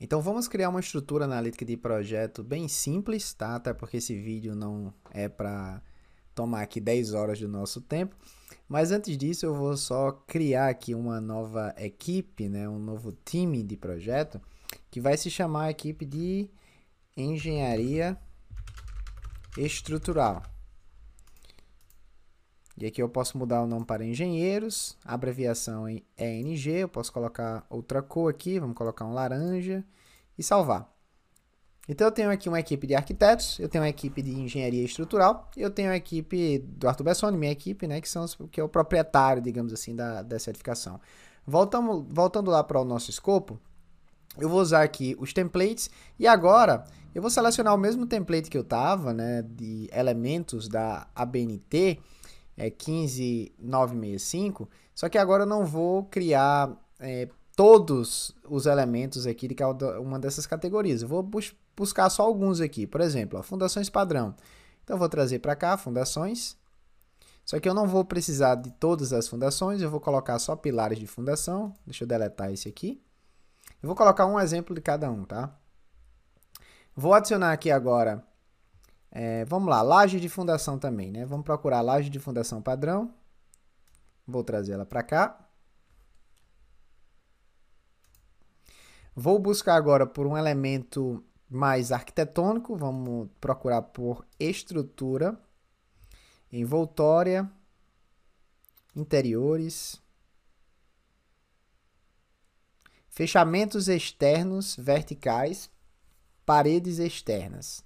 [0.00, 3.54] Então vamos criar uma estrutura analítica de projeto bem simples, tá?
[3.54, 5.80] Até porque esse vídeo não é para
[6.34, 8.16] tomar aqui 10 horas do nosso tempo.
[8.68, 12.68] Mas antes disso, eu vou só criar aqui uma nova equipe, né?
[12.68, 14.40] um novo time de projeto,
[14.90, 16.48] que vai se chamar equipe de
[17.16, 18.18] engenharia
[19.56, 20.42] estrutural.
[22.80, 27.12] E aqui eu posso mudar o nome para engenheiros, a abreviação é ENG, eu posso
[27.12, 29.84] colocar outra cor aqui, vamos colocar um laranja
[30.38, 30.90] e salvar.
[31.86, 35.50] Então eu tenho aqui uma equipe de arquitetos, eu tenho uma equipe de engenharia estrutural,
[35.56, 38.68] eu tenho a equipe do Arthur Bessoni, minha equipe, né, que, são que é o
[38.68, 40.98] proprietário, digamos assim, da, da certificação.
[41.46, 43.60] Voltamos, voltando lá para o nosso escopo,
[44.38, 48.56] eu vou usar aqui os templates e agora eu vou selecionar o mesmo template que
[48.56, 52.00] eu estava, né, de elementos da ABNT,
[52.60, 59.54] é 15965, só que agora eu não vou criar é, todos os elementos aqui de
[59.54, 61.00] cada uma dessas categorias.
[61.00, 62.86] Eu vou bus buscar só alguns aqui.
[62.86, 64.34] Por exemplo, ó, fundações padrão.
[64.84, 66.54] Então, eu vou trazer para cá fundações.
[67.46, 70.98] Só que eu não vou precisar de todas as fundações, eu vou colocar só pilares
[70.98, 71.72] de fundação.
[71.86, 73.02] Deixa eu deletar esse aqui.
[73.82, 75.50] Eu vou colocar um exemplo de cada um, tá?
[76.94, 78.22] Vou adicionar aqui agora,
[79.10, 81.26] é, vamos lá, laje de fundação também, né?
[81.26, 83.12] Vamos procurar laje de fundação padrão.
[84.26, 85.48] Vou trazer ela para cá.
[89.14, 95.36] Vou buscar agora por um elemento mais arquitetônico, vamos procurar por estrutura,
[96.52, 97.50] envoltória,
[98.94, 100.00] interiores,
[103.08, 105.68] fechamentos externos verticais,
[106.46, 107.84] paredes externas.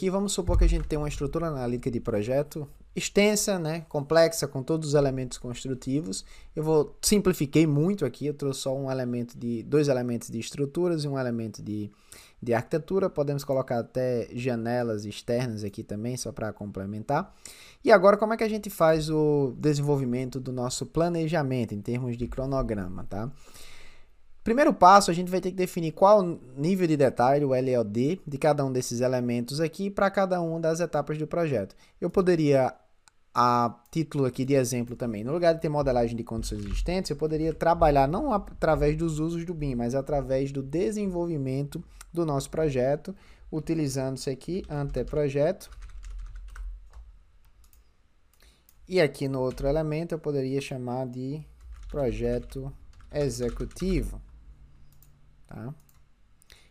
[0.00, 2.66] Aqui vamos supor que a gente tem uma estrutura analítica de projeto
[2.96, 6.24] extensa, né, complexa, com todos os elementos construtivos.
[6.56, 11.04] Eu vou simplifiquei muito aqui, eu trouxe só um elemento de dois elementos de estruturas
[11.04, 11.90] e um elemento de,
[12.42, 13.10] de arquitetura.
[13.10, 17.36] Podemos colocar até janelas externas aqui também, só para complementar.
[17.84, 22.16] E agora, como é que a gente faz o desenvolvimento do nosso planejamento em termos
[22.16, 23.30] de cronograma, tá?
[24.42, 26.22] Primeiro passo, a gente vai ter que definir qual
[26.56, 30.80] nível de detalhe, o LOD, de cada um desses elementos aqui para cada uma das
[30.80, 31.76] etapas do projeto.
[32.00, 32.74] Eu poderia,
[33.34, 37.16] a título aqui de exemplo também, no lugar de ter modelagem de condições existentes, eu
[37.16, 43.14] poderia trabalhar não através dos usos do BIM, mas através do desenvolvimento do nosso projeto,
[43.52, 45.70] utilizando isso aqui, anteprojeto.
[48.88, 51.44] E aqui no outro elemento eu poderia chamar de
[51.90, 52.72] projeto
[53.12, 54.20] executivo.
[55.50, 55.74] Tá?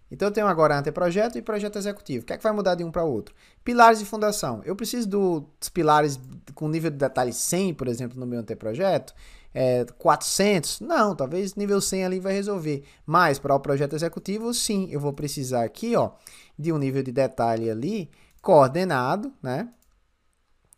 [0.09, 2.23] Então eu tenho agora anteprojeto e projeto executivo.
[2.23, 3.35] O que é que vai mudar de um para o outro?
[3.63, 4.61] Pilares de fundação.
[4.65, 6.19] Eu preciso dos pilares
[6.55, 9.13] com nível de detalhe 100, por exemplo, no meu anteprojeto?
[9.53, 10.79] É, 400?
[10.79, 12.83] Não, talvez nível 100 ali vai resolver.
[13.05, 16.11] Mas para o projeto executivo, sim, eu vou precisar aqui ó,
[16.57, 18.09] de um nível de detalhe ali
[18.41, 19.69] coordenado, né?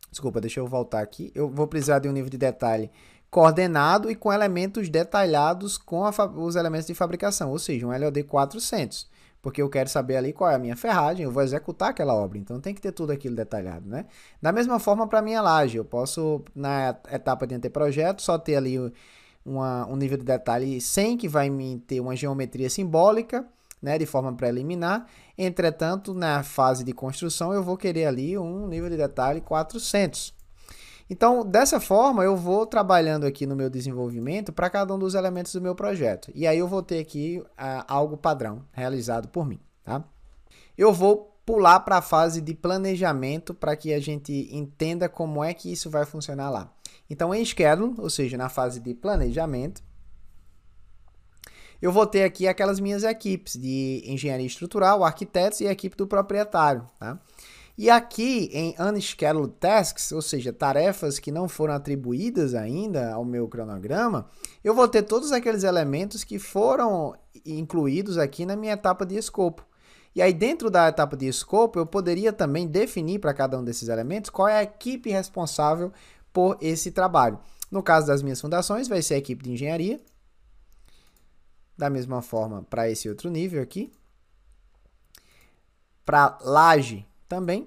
[0.10, 1.32] Desculpa, deixa eu voltar aqui.
[1.34, 3.11] Eu vou precisar de um nível de detalhe coordenado
[4.10, 6.04] e com elementos detalhados com
[6.36, 9.10] os elementos de fabricação, ou seja, um LOD 400,
[9.42, 12.38] porque eu quero saber ali qual é a minha ferragem, eu vou executar aquela obra,
[12.38, 14.06] então tem que ter tudo aquilo detalhado, né?
[14.42, 18.78] Da mesma forma para minha laje, eu posso, na etapa de anteprojeto, só ter ali
[19.46, 23.46] uma, um nível de detalhe 100, que vai me ter uma geometria simbólica,
[23.82, 25.08] né, de forma preliminar.
[25.38, 30.34] Entretanto, na fase de construção, eu vou querer ali um nível de detalhe 400.
[31.12, 35.52] Então, dessa forma, eu vou trabalhando aqui no meu desenvolvimento para cada um dos elementos
[35.52, 36.32] do meu projeto.
[36.34, 39.60] E aí eu vou ter aqui uh, algo padrão realizado por mim.
[39.84, 40.06] Tá?
[40.78, 45.54] Eu vou pular para a fase de planejamento para que a gente entenda como é
[45.54, 46.74] que isso vai funcionar lá.
[47.10, 49.84] Então, em Schedule, ou seja, na fase de planejamento,
[51.82, 56.90] eu vou ter aqui aquelas minhas equipes de engenharia estrutural, arquitetos e equipe do proprietário.
[56.98, 57.20] Tá?
[57.78, 63.48] E aqui em Unscheduled Tasks, ou seja, tarefas que não foram atribuídas ainda ao meu
[63.48, 64.30] cronograma,
[64.64, 67.16] eu vou ter todos aqueles elementos que foram
[67.46, 69.66] incluídos aqui na minha etapa de escopo.
[70.14, 73.88] E aí, dentro da etapa de escopo, eu poderia também definir para cada um desses
[73.88, 75.92] elementos qual é a equipe responsável
[76.34, 77.40] por esse trabalho.
[77.70, 80.02] No caso das minhas fundações, vai ser a equipe de engenharia.
[81.78, 83.92] Da mesma forma, para esse outro nível aqui.
[86.06, 87.66] Para laje, também.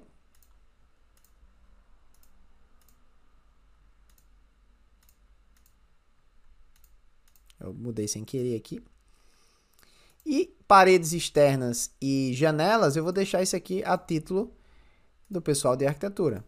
[7.59, 8.79] Eu mudei sem querer aqui.
[10.23, 14.55] E paredes externas e janelas, eu vou deixar isso aqui a título
[15.27, 16.45] do pessoal de arquitetura.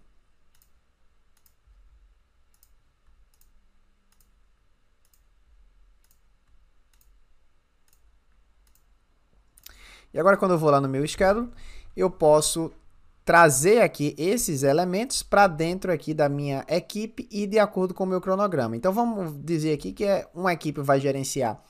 [10.13, 11.51] E agora quando eu vou lá no meu schedule,
[11.95, 12.71] eu posso
[13.27, 18.07] trazer aqui esses elementos para dentro aqui da minha equipe e de acordo com o
[18.07, 18.77] meu cronograma.
[18.77, 21.61] Então vamos dizer aqui que é uma equipe vai gerenciar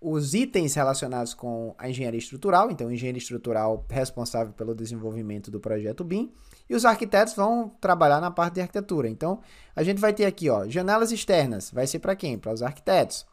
[0.00, 6.02] os itens relacionados com a engenharia estrutural, então engenharia estrutural responsável pelo desenvolvimento do projeto
[6.02, 6.32] BIM,
[6.70, 9.06] e os arquitetos vão trabalhar na parte de arquitetura.
[9.06, 9.40] Então,
[9.76, 12.38] a gente vai ter aqui, ó, janelas externas, vai ser para quem?
[12.38, 13.26] Para os arquitetos.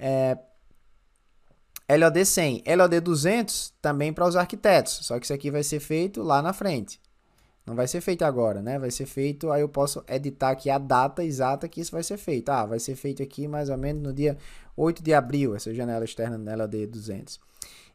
[0.00, 0.36] É,
[1.88, 6.22] LOD 100, LOD 200 também para os arquitetos, só que isso aqui vai ser feito
[6.22, 7.00] lá na frente.
[7.64, 8.78] Não vai ser feito agora, né?
[8.78, 12.16] Vai ser feito, aí eu posso editar aqui a data exata que isso vai ser
[12.16, 12.48] feito.
[12.50, 14.36] Ah, vai ser feito aqui mais ou menos no dia
[14.76, 17.40] 8 de abril, essa janela externa nela de 200.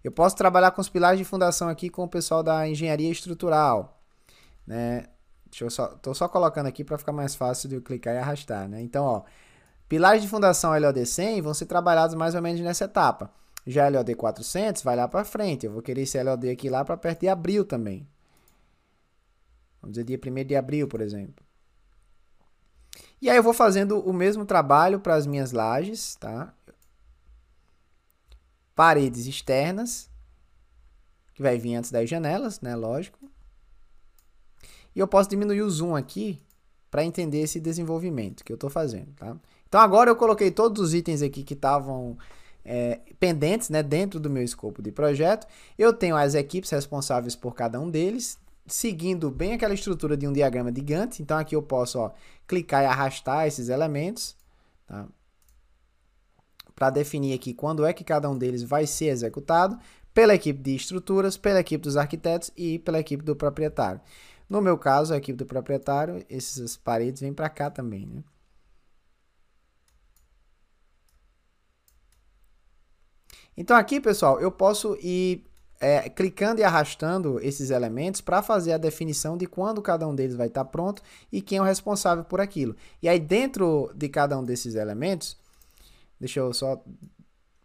[0.04, 4.02] Eu posso trabalhar com os pilares de fundação aqui com o pessoal da engenharia estrutural,
[4.66, 5.06] né?
[5.50, 8.18] Deixa eu só, tô só colocando aqui para ficar mais fácil de eu clicar e
[8.20, 8.82] arrastar, né?
[8.82, 9.24] Então, ó,
[9.90, 13.32] pilares de fundação LOD 100 vão ser trabalhados mais ou menos nessa etapa.
[13.68, 15.66] Já LOD 400 vai lá para frente.
[15.66, 18.08] Eu vou querer esse LOD aqui lá para perto de abril também.
[19.82, 21.46] Vamos dizer dia 1 de abril, por exemplo.
[23.22, 26.54] E aí eu vou fazendo o mesmo trabalho para as minhas lajes, tá?
[28.74, 30.10] Paredes externas,
[31.34, 32.74] que vai vir antes das janelas, né?
[32.74, 33.30] Lógico.
[34.96, 36.42] E eu posso diminuir o zoom aqui
[36.90, 39.36] para entender esse desenvolvimento que eu estou fazendo, tá?
[39.68, 42.18] Então agora eu coloquei todos os itens aqui que estavam
[42.68, 45.48] é, pendentes né, dentro do meu escopo de projeto.
[45.78, 48.38] Eu tenho as equipes responsáveis por cada um deles,
[48.68, 51.22] seguindo bem aquela estrutura de um diagrama de Gantt.
[51.22, 52.12] Então aqui eu posso ó,
[52.46, 54.36] clicar e arrastar esses elementos,
[54.86, 55.08] tá?
[56.76, 59.80] para definir aqui quando é que cada um deles vai ser executado
[60.14, 64.02] pela equipe de estruturas, pela equipe dos arquitetos e pela equipe do proprietário.
[64.50, 68.24] No meu caso, a equipe do proprietário, essas paredes vêm para cá também, né?
[73.58, 75.44] Então aqui, pessoal, eu posso ir
[75.80, 80.36] é, clicando e arrastando esses elementos para fazer a definição de quando cada um deles
[80.36, 81.02] vai estar tá pronto
[81.32, 82.76] e quem é o responsável por aquilo.
[83.02, 85.36] E aí dentro de cada um desses elementos,
[86.20, 86.84] deixa eu só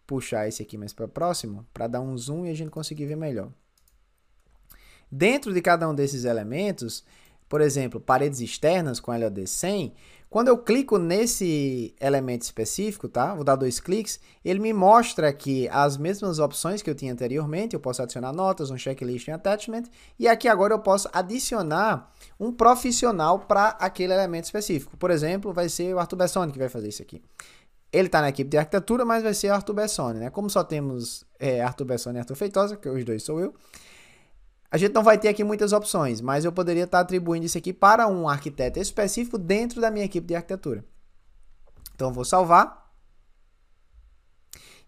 [0.07, 3.17] puxar esse aqui mais para próximo, para dar um zoom e a gente conseguir ver
[3.17, 3.51] melhor.
[5.11, 7.05] Dentro de cada um desses elementos,
[7.53, 9.93] por exemplo, paredes externas com LOD 100,
[10.31, 13.35] quando eu clico nesse elemento específico, tá?
[13.35, 17.75] Vou dar dois cliques, ele me mostra aqui as mesmas opções que eu tinha anteriormente.
[17.75, 19.83] Eu posso adicionar notas, um checklist em attachment.
[20.19, 22.11] E aqui agora eu posso adicionar
[22.41, 24.97] um profissional para aquele elemento específico.
[24.97, 27.21] Por exemplo, vai ser o Arthur Bessoni que vai fazer isso aqui.
[27.93, 30.31] Ele está na equipe de arquitetura, mas vai ser o Arthur Bessoni, né?
[30.31, 33.53] Como só temos é, Arthur Bessoni e Arthur Feitosa, que os dois sou eu,
[34.73, 37.75] a gente não vai ter aqui muitas opções, mas eu poderia estar atribuindo isso aqui
[37.75, 40.83] para um arquiteto específico dentro da minha equipe de arquitetura.
[41.95, 42.91] Então, vou salvar.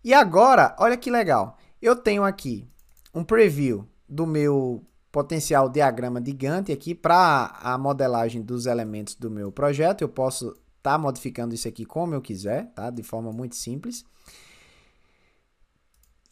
[0.03, 1.59] E agora, olha que legal.
[1.83, 2.67] Eu tenho aqui
[3.15, 4.83] um preview do meu
[5.13, 10.01] potencial diagrama de Gantt aqui para a modelagem dos elementos do meu projeto.
[10.01, 10.49] Eu posso
[10.79, 12.89] estar tá modificando isso aqui como eu quiser, tá?
[12.89, 14.03] De forma muito simples.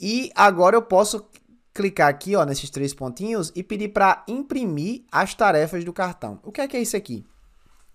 [0.01, 1.29] E agora eu posso
[1.75, 6.39] clicar aqui ó, nesses três pontinhos e pedir para imprimir as tarefas do cartão.
[6.43, 7.25] O que é que é isso aqui?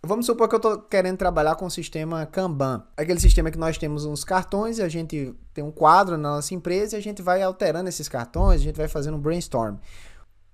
[0.04, 2.84] Vamos supor que eu estou querendo trabalhar com o sistema Kanban.
[2.96, 6.54] Aquele sistema que nós temos uns cartões e a gente tem um quadro na nossa
[6.54, 9.78] empresa e a gente vai alterando esses cartões, a gente vai fazendo um brainstorm.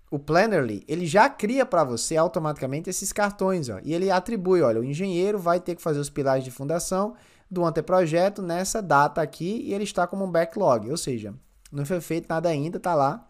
[0.09, 4.79] O Plannerly, ele já cria para você automaticamente esses cartões, ó, e ele atribui, olha,
[4.79, 7.15] o engenheiro vai ter que fazer os pilares de fundação
[7.49, 11.33] do anteprojeto nessa data aqui e ele está como um backlog, ou seja,
[11.73, 13.27] não foi feito nada ainda, tá lá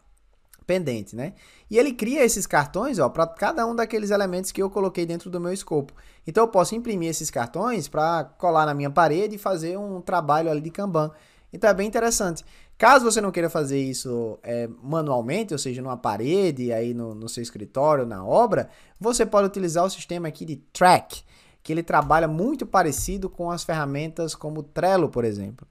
[0.66, 1.34] pendente, né?
[1.70, 5.30] E ele cria esses cartões, ó, para cada um daqueles elementos que eu coloquei dentro
[5.30, 5.94] do meu escopo.
[6.26, 10.50] Então eu posso imprimir esses cartões para colar na minha parede e fazer um trabalho
[10.50, 11.12] ali de Kanban.
[11.52, 12.44] Então é bem interessante.
[12.78, 17.30] Caso você não queira fazer isso é, manualmente, ou seja, numa parede, aí no, no
[17.30, 18.70] seu escritório, na obra,
[19.00, 21.24] você pode utilizar o sistema aqui de Track,
[21.62, 25.68] que ele trabalha muito parecido com as ferramentas como Trello, por exemplo.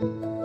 [0.00, 0.37] Thank you.